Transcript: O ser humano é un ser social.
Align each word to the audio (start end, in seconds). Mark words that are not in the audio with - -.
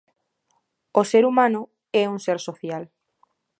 O 0.99 1.01
ser 1.11 1.23
humano 1.29 1.61
é 2.01 2.03
un 2.13 2.17
ser 2.25 2.37
social. 2.47 2.83